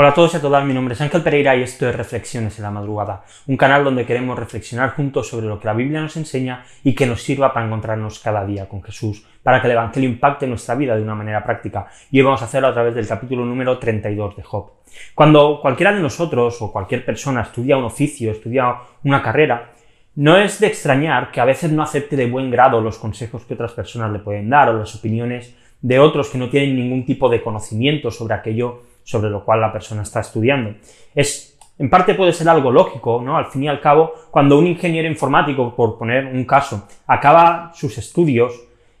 Hola 0.00 0.10
a 0.10 0.14
todos 0.14 0.32
y 0.32 0.36
a 0.36 0.40
todas, 0.40 0.64
mi 0.64 0.72
nombre 0.72 0.94
es 0.94 1.00
Ángel 1.00 1.22
Pereira 1.22 1.56
y 1.56 1.62
esto 1.64 1.88
es 1.88 1.96
Reflexiones 1.96 2.56
en 2.56 2.62
la 2.62 2.70
Madrugada, 2.70 3.24
un 3.48 3.56
canal 3.56 3.82
donde 3.82 4.06
queremos 4.06 4.38
reflexionar 4.38 4.90
juntos 4.90 5.26
sobre 5.26 5.48
lo 5.48 5.58
que 5.58 5.66
la 5.66 5.74
Biblia 5.74 6.00
nos 6.00 6.16
enseña 6.16 6.64
y 6.84 6.94
que 6.94 7.04
nos 7.04 7.20
sirva 7.20 7.52
para 7.52 7.66
encontrarnos 7.66 8.20
cada 8.20 8.46
día 8.46 8.68
con 8.68 8.80
Jesús, 8.80 9.26
para 9.42 9.60
que 9.60 9.66
el 9.66 9.72
Evangelio 9.72 10.08
impacte 10.08 10.46
nuestra 10.46 10.76
vida 10.76 10.94
de 10.94 11.02
una 11.02 11.16
manera 11.16 11.42
práctica. 11.42 11.88
Y 12.12 12.20
hoy 12.20 12.26
vamos 12.26 12.40
a 12.42 12.44
hacerlo 12.44 12.68
a 12.68 12.72
través 12.72 12.94
del 12.94 13.08
capítulo 13.08 13.44
número 13.44 13.76
32 13.76 14.36
de 14.36 14.42
Job. 14.44 14.70
Cuando 15.16 15.58
cualquiera 15.60 15.92
de 15.92 16.00
nosotros 16.00 16.62
o 16.62 16.70
cualquier 16.70 17.04
persona 17.04 17.42
estudia 17.42 17.76
un 17.76 17.82
oficio, 17.82 18.30
estudia 18.30 18.76
una 19.02 19.20
carrera, 19.20 19.72
no 20.14 20.36
es 20.36 20.60
de 20.60 20.68
extrañar 20.68 21.32
que 21.32 21.40
a 21.40 21.44
veces 21.44 21.72
no 21.72 21.82
acepte 21.82 22.14
de 22.14 22.30
buen 22.30 22.52
grado 22.52 22.80
los 22.80 22.98
consejos 22.98 23.44
que 23.46 23.54
otras 23.54 23.72
personas 23.72 24.12
le 24.12 24.20
pueden 24.20 24.48
dar 24.48 24.68
o 24.68 24.78
las 24.78 24.94
opiniones 24.94 25.56
de 25.82 25.98
otros 25.98 26.28
que 26.28 26.38
no 26.38 26.48
tienen 26.50 26.76
ningún 26.76 27.04
tipo 27.04 27.28
de 27.28 27.42
conocimiento 27.42 28.12
sobre 28.12 28.34
aquello 28.34 28.82
sobre 29.08 29.30
lo 29.30 29.42
cual 29.42 29.62
la 29.62 29.72
persona 29.72 30.02
está 30.02 30.20
estudiando. 30.20 30.74
Es, 31.14 31.58
en 31.78 31.88
parte 31.88 32.14
puede 32.14 32.34
ser 32.34 32.46
algo 32.46 32.70
lógico, 32.70 33.22
¿no? 33.24 33.38
Al 33.38 33.46
fin 33.46 33.62
y 33.62 33.68
al 33.68 33.80
cabo, 33.80 34.12
cuando 34.30 34.58
un 34.58 34.66
ingeniero 34.66 35.08
informático, 35.08 35.74
por 35.74 35.96
poner 35.96 36.26
un 36.26 36.44
caso, 36.44 36.86
acaba 37.06 37.72
sus 37.72 37.96
estudios 37.96 38.52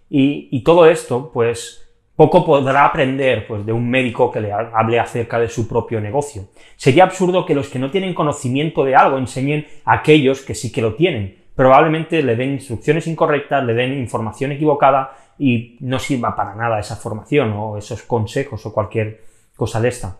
y, 0.08 0.62
todo 0.64 0.86
esto, 0.86 1.30
pues 1.30 1.86
poco 2.16 2.46
podrá 2.46 2.86
aprender 2.86 3.46
pues, 3.46 3.66
de 3.66 3.72
un 3.74 3.90
médico 3.90 4.32
que 4.32 4.40
le 4.40 4.50
hable 4.50 4.98
acerca 4.98 5.38
de 5.38 5.50
su 5.50 5.68
propio 5.68 6.00
negocio. 6.00 6.44
Sería 6.76 7.04
absurdo 7.04 7.44
que 7.44 7.54
los 7.54 7.68
que 7.68 7.78
no 7.78 7.90
tienen 7.90 8.14
conocimiento 8.14 8.86
de 8.86 8.96
algo 8.96 9.18
enseñen 9.18 9.66
a 9.84 9.96
aquellos 9.96 10.40
que 10.40 10.54
sí 10.54 10.72
que 10.72 10.80
lo 10.80 10.94
tienen. 10.94 11.36
Probablemente 11.54 12.22
le 12.22 12.34
den 12.34 12.52
instrucciones 12.52 13.06
incorrectas, 13.06 13.62
le 13.62 13.74
den 13.74 13.92
información 13.92 14.52
equivocada 14.52 15.12
y 15.38 15.76
no 15.80 15.98
sirva 15.98 16.34
para 16.34 16.54
nada 16.54 16.80
esa 16.80 16.96
formación 16.96 17.52
o 17.52 17.76
esos 17.76 18.02
consejos 18.04 18.64
o 18.64 18.72
cualquier 18.72 19.28
cosa 19.58 19.80
de 19.80 19.88
esta. 19.88 20.18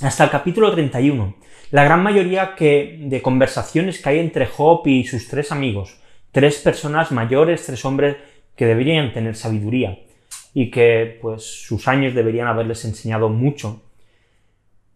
Hasta 0.00 0.24
el 0.24 0.30
capítulo 0.30 0.72
31, 0.72 1.36
la 1.70 1.84
gran 1.84 2.02
mayoría 2.02 2.56
que, 2.56 2.98
de 3.00 3.22
conversaciones 3.22 4.02
que 4.02 4.08
hay 4.08 4.18
entre 4.18 4.46
Job 4.46 4.84
y 4.86 5.04
sus 5.04 5.28
tres 5.28 5.52
amigos, 5.52 6.00
tres 6.32 6.58
personas 6.58 7.12
mayores, 7.12 7.64
tres 7.64 7.84
hombres 7.84 8.16
que 8.56 8.66
deberían 8.66 9.12
tener 9.12 9.36
sabiduría 9.36 10.00
y 10.54 10.72
que 10.72 11.18
pues 11.22 11.44
sus 11.44 11.86
años 11.86 12.14
deberían 12.14 12.48
haberles 12.48 12.84
enseñado 12.84 13.28
mucho, 13.28 13.80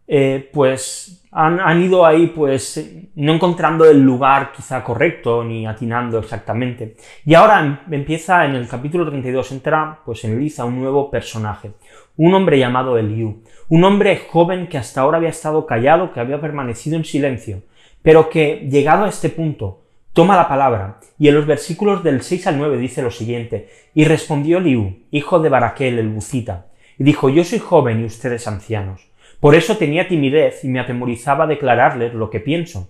eh, 0.07 0.49
pues 0.51 1.23
han, 1.31 1.59
han, 1.59 1.81
ido 1.81 2.05
ahí 2.05 2.27
pues 2.27 3.09
no 3.15 3.33
encontrando 3.33 3.85
el 3.85 4.01
lugar 4.01 4.51
quizá 4.51 4.83
correcto 4.83 5.43
ni 5.43 5.65
atinando 5.65 6.19
exactamente. 6.19 6.95
Y 7.25 7.33
ahora 7.33 7.61
em, 7.61 7.77
empieza 7.93 8.45
en 8.45 8.55
el 8.55 8.67
capítulo 8.67 9.05
32, 9.07 9.51
entra 9.53 9.99
pues 10.05 10.23
en 10.25 10.39
Liza 10.39 10.65
un 10.65 10.79
nuevo 10.79 11.09
personaje, 11.09 11.71
un 12.17 12.33
hombre 12.33 12.59
llamado 12.59 12.97
Eliú, 12.97 13.43
un 13.69 13.83
hombre 13.83 14.21
joven 14.29 14.67
que 14.67 14.77
hasta 14.77 15.01
ahora 15.01 15.17
había 15.17 15.29
estado 15.29 15.65
callado, 15.65 16.11
que 16.11 16.19
había 16.19 16.41
permanecido 16.41 16.97
en 16.97 17.05
silencio, 17.05 17.63
pero 18.01 18.29
que, 18.29 18.67
llegado 18.69 19.05
a 19.05 19.09
este 19.09 19.29
punto, 19.29 19.81
toma 20.11 20.35
la 20.35 20.47
palabra, 20.47 20.99
y 21.17 21.29
en 21.29 21.35
los 21.35 21.47
versículos 21.47 22.03
del 22.03 22.21
6 22.21 22.47
al 22.47 22.57
9 22.57 22.77
dice 22.77 23.01
lo 23.01 23.09
siguiente, 23.09 23.69
y 23.95 24.05
respondió 24.05 24.59
Eliú, 24.59 25.05
hijo 25.09 25.39
de 25.39 25.49
Baraquel 25.49 25.97
el 25.97 26.09
Bucita, 26.09 26.67
y 26.99 27.03
dijo, 27.03 27.29
yo 27.29 27.43
soy 27.43 27.59
joven 27.59 28.01
y 28.01 28.05
ustedes 28.05 28.47
ancianos. 28.47 29.12
Por 29.43 29.55
eso 29.55 29.75
tenía 29.75 30.07
timidez 30.07 30.63
y 30.63 30.69
me 30.69 30.79
atemorizaba 30.79 31.47
declararles 31.47 32.13
lo 32.13 32.29
que 32.29 32.39
pienso. 32.39 32.87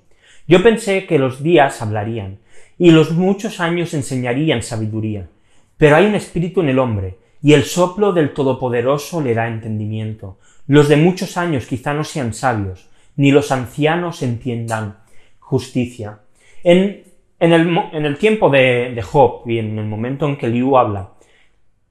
Yo 0.47 0.61
pensé 0.61 1.07
que 1.07 1.17
los 1.17 1.41
días 1.41 1.81
hablarían, 1.81 2.37
y 2.77 2.91
los 2.91 3.09
muchos 3.09 3.59
años 3.59 3.95
enseñarían 3.95 4.61
sabiduría. 4.61 5.29
Pero 5.77 5.95
hay 5.95 6.05
un 6.05 6.13
espíritu 6.13 6.61
en 6.61 6.69
el 6.69 6.77
hombre, 6.77 7.17
y 7.41 7.53
el 7.53 7.63
soplo 7.63 8.13
del 8.13 8.35
Todopoderoso 8.35 9.19
le 9.19 9.33
da 9.33 9.47
entendimiento. 9.47 10.37
Los 10.67 10.89
de 10.89 10.95
muchos 10.95 11.37
años 11.37 11.65
quizá 11.65 11.95
no 11.95 12.03
sean 12.03 12.35
sabios, 12.35 12.87
ni 13.15 13.31
los 13.31 13.51
ancianos 13.51 14.21
entiendan 14.21 14.97
justicia. 15.39 16.19
En, 16.63 17.03
el, 17.39 18.17
tiempo 18.19 18.51
de, 18.51 19.01
Job 19.01 19.49
y 19.49 19.57
en 19.57 19.79
el 19.79 19.85
momento 19.85 20.27
en 20.27 20.37
que 20.37 20.49
Liu 20.49 20.77
habla, 20.77 21.13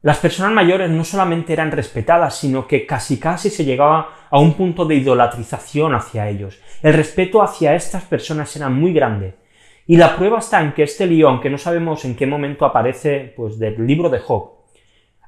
las 0.02 0.18
personas 0.18 0.52
mayores 0.52 0.90
no 0.90 1.04
solamente 1.04 1.52
eran 1.52 1.70
respetadas, 1.70 2.36
sino 2.36 2.66
que 2.66 2.86
casi 2.86 3.20
casi 3.20 3.50
se 3.50 3.64
llegaba 3.64 4.08
a 4.30 4.40
un 4.40 4.54
punto 4.54 4.84
de 4.84 4.96
idolatrización 4.96 5.94
hacia 5.94 6.28
ellos. 6.28 6.60
El 6.82 6.94
respeto 6.94 7.40
hacia 7.40 7.76
estas 7.76 8.02
personas 8.02 8.54
era 8.56 8.68
muy 8.68 8.92
grande. 8.92 9.34
Y 9.86 9.96
la 9.96 10.16
prueba 10.16 10.40
está 10.40 10.60
en 10.60 10.72
que 10.72 10.82
este 10.82 11.06
lío, 11.06 11.28
aunque 11.28 11.50
no 11.50 11.58
sabemos 11.58 12.04
en 12.04 12.16
qué 12.16 12.26
momento 12.26 12.64
aparece, 12.64 13.32
pues 13.36 13.60
del 13.60 13.86
libro 13.86 14.10
de 14.10 14.18
Job, 14.18 14.50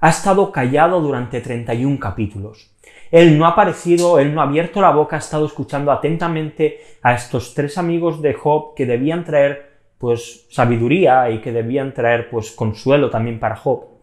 ha 0.01 0.09
estado 0.09 0.51
callado 0.51 1.01
durante 1.01 1.41
31 1.41 1.99
capítulos. 2.01 2.75
Él 3.13 3.39
no 3.39 3.47
ha 3.47 3.51
aparecido, 3.51 4.19
él 4.19 4.35
no 4.35 4.41
ha 4.41 4.45
abierto 4.45 4.81
la 4.81 4.91
boca, 4.91 5.17
ha 5.17 5.21
estado 5.21 5.47
escuchando 5.47 5.93
atentamente 5.93 6.81
a 7.01 7.15
estos 7.15 7.55
tres 7.55 7.79
amigos 7.79 8.21
de 8.21 8.35
Job 8.35 8.75
que 8.75 8.87
debían 8.87 9.25
traer 9.25 9.73
pues 9.99 10.47
sabiduría 10.51 11.31
y 11.31 11.41
que 11.41 11.53
debían 11.53 11.95
traer 11.95 12.29
pues 12.29 12.51
consuelo 12.51 13.09
también 13.09 13.39
para 13.39 13.55
Job. 13.55 13.94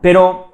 Pero 0.00 0.52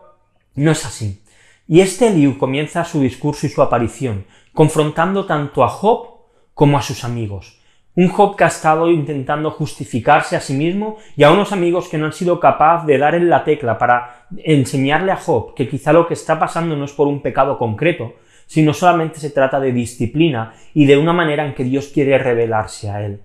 no 0.55 0.71
es 0.71 0.85
así. 0.85 1.23
Y 1.67 1.81
este 1.81 2.09
Eliú 2.09 2.37
comienza 2.39 2.85
su 2.85 3.01
discurso 3.01 3.47
y 3.47 3.51
su 3.51 3.63
aparición, 3.63 4.27
confrontando 4.53 5.27
tanto 5.27 5.65
a 5.65 5.69
Job 5.69 6.09
como 6.53 6.79
a 6.79 6.83
sus 6.83 7.05
amigos. 7.05 7.61
Un 7.97 8.09
Job 8.09 8.37
que 8.37 8.45
ha 8.45 8.49
estado 8.49 8.91
intentando 8.91 9.51
justificarse 9.51 10.37
a 10.37 10.41
sí 10.41 10.53
mismo 10.53 10.99
y 11.17 11.23
a 11.23 11.31
unos 11.31 11.53
amigos 11.53 11.89
que 11.89 11.97
no 11.97 12.07
han 12.07 12.13
sido 12.13 12.41
capaces 12.41 12.87
de 12.87 12.99
dar 12.99 13.15
en 13.15 13.31
la 13.31 13.45
tecla 13.45 13.79
para 13.79 14.27
enseñarle 14.39 15.13
a 15.13 15.17
Job 15.17 15.55
que 15.55 15.69
quizá 15.69 15.93
lo 15.93 16.07
que 16.07 16.15
está 16.15 16.39
pasando 16.39 16.77
no 16.77 16.85
es 16.85 16.93
por 16.93 17.07
un 17.07 17.23
pecado 17.23 17.57
concreto, 17.57 18.15
sino 18.47 18.75
solamente 18.75 19.21
se 19.21 19.31
trata 19.31 19.61
de 19.61 19.73
disciplina 19.73 20.55
y 20.75 20.87
de 20.87 20.99
una 20.99 21.13
manera 21.13 21.47
en 21.47 21.55
que 21.55 21.65
Dios 21.65 21.89
quiere 21.89 22.19
revelarse 22.19 22.91
a 22.91 23.05
él. 23.05 23.23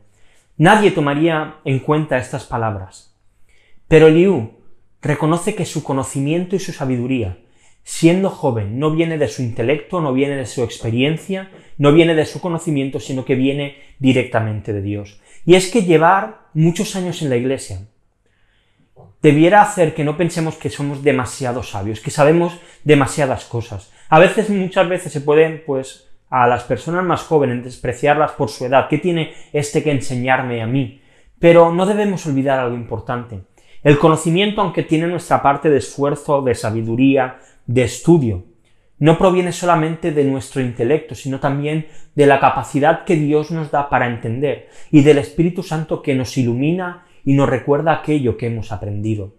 Nadie 0.57 0.91
tomaría 0.91 1.55
en 1.65 1.79
cuenta 1.79 2.17
estas 2.17 2.45
palabras. 2.45 3.17
Pero 3.87 4.07
Liu 4.07 4.58
reconoce 5.01 5.55
que 5.55 5.65
su 5.65 5.83
conocimiento 5.83 6.55
y 6.55 6.59
su 6.59 6.71
sabiduría 6.71 7.37
siendo 7.89 8.29
joven, 8.29 8.77
no 8.77 8.91
viene 8.91 9.17
de 9.17 9.27
su 9.27 9.41
intelecto, 9.41 9.99
no 9.99 10.13
viene 10.13 10.35
de 10.35 10.45
su 10.45 10.63
experiencia, 10.63 11.49
no 11.79 11.91
viene 11.91 12.13
de 12.13 12.27
su 12.27 12.39
conocimiento, 12.39 12.99
sino 12.99 13.25
que 13.25 13.33
viene 13.33 13.77
directamente 13.97 14.73
de 14.73 14.83
Dios. 14.83 15.19
Y 15.43 15.55
es 15.55 15.71
que 15.71 15.81
llevar 15.81 16.49
muchos 16.53 16.95
años 16.95 17.23
en 17.23 17.29
la 17.29 17.37
iglesia 17.37 17.87
debiera 19.23 19.63
hacer 19.63 19.95
que 19.95 20.03
no 20.03 20.17
pensemos 20.17 20.55
que 20.55 20.69
somos 20.69 21.01
demasiado 21.01 21.63
sabios, 21.63 21.99
que 21.99 22.11
sabemos 22.11 22.59
demasiadas 22.83 23.45
cosas. 23.45 23.91
A 24.07 24.19
veces, 24.19 24.51
muchas 24.51 24.87
veces 24.87 25.11
se 25.11 25.21
pueden, 25.21 25.63
pues, 25.65 26.07
a 26.29 26.45
las 26.45 26.65
personas 26.65 27.03
más 27.03 27.23
jóvenes 27.23 27.63
despreciarlas 27.63 28.33
por 28.33 28.49
su 28.49 28.65
edad. 28.65 28.87
¿Qué 28.87 28.99
tiene 28.99 29.33
este 29.51 29.81
que 29.81 29.91
enseñarme 29.91 30.61
a 30.61 30.67
mí? 30.67 31.01
Pero 31.39 31.73
no 31.73 31.87
debemos 31.87 32.23
olvidar 32.27 32.59
algo 32.59 32.75
importante. 32.75 33.41
El 33.83 33.97
conocimiento, 33.97 34.61
aunque 34.61 34.83
tiene 34.83 35.07
nuestra 35.07 35.41
parte 35.41 35.69
de 35.69 35.77
esfuerzo, 35.77 36.41
de 36.41 36.55
sabiduría, 36.55 37.39
de 37.65 37.83
estudio, 37.83 38.43
no 38.97 39.17
proviene 39.17 39.53
solamente 39.53 40.11
de 40.11 40.25
nuestro 40.25 40.61
intelecto, 40.61 41.15
sino 41.15 41.39
también 41.39 41.87
de 42.15 42.25
la 42.25 42.39
capacidad 42.39 43.05
que 43.05 43.15
Dios 43.15 43.51
nos 43.51 43.71
da 43.71 43.89
para 43.89 44.07
entender 44.07 44.69
y 44.91 45.01
del 45.01 45.19
Espíritu 45.19 45.63
Santo 45.63 46.01
que 46.01 46.15
nos 46.15 46.37
ilumina 46.37 47.05
y 47.23 47.33
nos 47.33 47.47
recuerda 47.47 47.93
aquello 47.93 48.35
que 48.35 48.47
hemos 48.47 48.73
aprendido. 48.73 49.35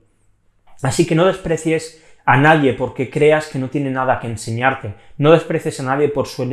Así 0.82 1.06
que 1.06 1.14
no 1.14 1.26
desprecies 1.26 2.02
a 2.24 2.38
nadie 2.38 2.72
porque 2.72 3.10
creas 3.10 3.48
que 3.48 3.58
no 3.58 3.68
tiene 3.68 3.90
nada 3.90 4.18
que 4.18 4.28
enseñarte, 4.28 4.94
no 5.18 5.32
desprecies 5.32 5.78
a 5.80 5.82
nadie 5.82 6.08
por 6.08 6.26
su, 6.26 6.44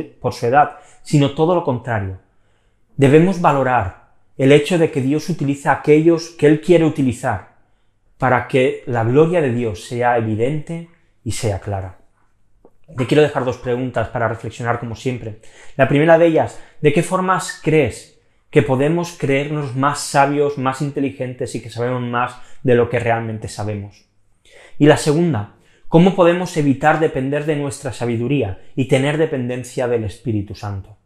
edad, 0.42 0.76
sino 1.02 1.30
todo 1.30 1.54
lo 1.54 1.64
contrario. 1.64 2.18
Debemos 2.96 3.40
valorar 3.40 4.08
el 4.36 4.52
hecho 4.52 4.76
de 4.76 4.90
que 4.90 5.00
Dios 5.00 5.30
utiliza 5.30 5.70
a 5.70 5.76
aquellos 5.76 6.30
que 6.30 6.46
Él 6.46 6.60
quiere 6.60 6.84
utilizar 6.84 7.57
para 8.18 8.48
que 8.48 8.82
la 8.86 9.04
gloria 9.04 9.40
de 9.40 9.52
Dios 9.52 9.84
sea 9.84 10.18
evidente 10.18 10.88
y 11.24 11.32
sea 11.32 11.60
clara. 11.60 11.98
Te 12.96 13.06
quiero 13.06 13.22
dejar 13.22 13.44
dos 13.44 13.58
preguntas 13.58 14.08
para 14.08 14.28
reflexionar 14.28 14.80
como 14.80 14.96
siempre. 14.96 15.40
La 15.76 15.88
primera 15.88 16.18
de 16.18 16.26
ellas, 16.26 16.60
¿de 16.80 16.92
qué 16.92 17.02
formas 17.02 17.60
crees 17.62 18.18
que 18.50 18.62
podemos 18.62 19.16
creernos 19.18 19.76
más 19.76 20.00
sabios, 20.00 20.58
más 20.58 20.80
inteligentes 20.80 21.54
y 21.54 21.62
que 21.62 21.70
sabemos 21.70 22.02
más 22.02 22.40
de 22.62 22.74
lo 22.74 22.88
que 22.88 22.98
realmente 22.98 23.46
sabemos? 23.48 24.08
Y 24.78 24.86
la 24.86 24.96
segunda, 24.96 25.56
¿cómo 25.88 26.16
podemos 26.16 26.56
evitar 26.56 26.98
depender 26.98 27.44
de 27.44 27.56
nuestra 27.56 27.92
sabiduría 27.92 28.60
y 28.74 28.88
tener 28.88 29.18
dependencia 29.18 29.86
del 29.86 30.04
Espíritu 30.04 30.54
Santo? 30.54 30.96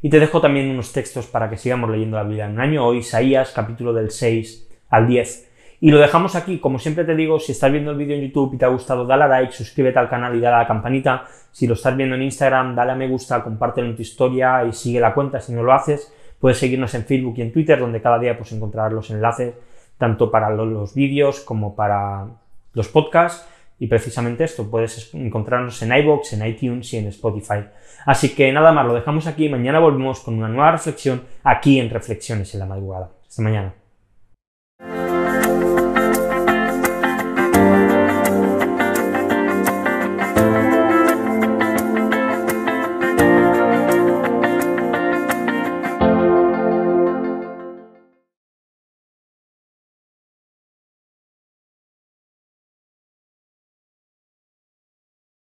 Y 0.00 0.08
te 0.08 0.18
dejo 0.18 0.40
también 0.40 0.70
unos 0.70 0.92
textos 0.92 1.26
para 1.26 1.48
que 1.48 1.58
sigamos 1.58 1.90
leyendo 1.90 2.16
la 2.16 2.24
Biblia 2.24 2.46
en 2.46 2.52
un 2.52 2.60
año, 2.60 2.86
hoy 2.86 2.98
Isaías 2.98 3.52
capítulo 3.54 3.92
del 3.92 4.10
6 4.10 4.68
al 4.88 5.06
10, 5.06 5.51
y 5.84 5.90
lo 5.90 5.98
dejamos 5.98 6.36
aquí, 6.36 6.60
como 6.60 6.78
siempre 6.78 7.04
te 7.04 7.16
digo, 7.16 7.40
si 7.40 7.50
estás 7.50 7.72
viendo 7.72 7.90
el 7.90 7.96
vídeo 7.96 8.14
en 8.14 8.22
YouTube 8.22 8.54
y 8.54 8.56
te 8.56 8.64
ha 8.64 8.68
gustado, 8.68 9.04
dale 9.04 9.24
a 9.24 9.26
like, 9.26 9.52
suscríbete 9.52 9.98
al 9.98 10.08
canal 10.08 10.32
y 10.36 10.38
dale 10.38 10.54
a 10.54 10.58
la 10.60 10.66
campanita. 10.68 11.24
Si 11.50 11.66
lo 11.66 11.74
estás 11.74 11.96
viendo 11.96 12.14
en 12.14 12.22
Instagram, 12.22 12.76
dale 12.76 12.92
a 12.92 12.94
me 12.94 13.08
gusta, 13.08 13.42
compártelo 13.42 13.88
en 13.88 13.96
tu 13.96 14.02
historia 14.02 14.64
y 14.64 14.72
sigue 14.72 15.00
la 15.00 15.12
cuenta 15.12 15.40
si 15.40 15.52
no 15.52 15.64
lo 15.64 15.72
haces. 15.72 16.14
Puedes 16.38 16.58
seguirnos 16.58 16.94
en 16.94 17.04
Facebook 17.04 17.34
y 17.36 17.42
en 17.42 17.52
Twitter, 17.52 17.80
donde 17.80 18.00
cada 18.00 18.20
día 18.20 18.38
pues 18.38 18.52
encontrarás 18.52 18.92
los 18.92 19.10
enlaces 19.10 19.54
tanto 19.98 20.30
para 20.30 20.50
los 20.50 20.94
vídeos 20.94 21.40
como 21.40 21.74
para 21.74 22.28
los 22.74 22.86
podcasts. 22.86 23.44
Y 23.80 23.88
precisamente 23.88 24.44
esto, 24.44 24.70
puedes 24.70 25.12
encontrarnos 25.12 25.82
en 25.82 25.96
iBox, 25.96 26.34
en 26.34 26.46
iTunes 26.46 26.94
y 26.94 26.98
en 26.98 27.08
Spotify. 27.08 27.64
Así 28.06 28.36
que 28.36 28.52
nada 28.52 28.70
más, 28.70 28.86
lo 28.86 28.94
dejamos 28.94 29.26
aquí. 29.26 29.48
Mañana 29.48 29.80
volvemos 29.80 30.20
con 30.20 30.34
una 30.34 30.46
nueva 30.46 30.70
reflexión 30.70 31.22
aquí 31.42 31.80
en 31.80 31.90
Reflexiones 31.90 32.54
en 32.54 32.60
la 32.60 32.66
Madrugada. 32.66 33.10
Hasta 33.26 33.42
mañana. 33.42 33.81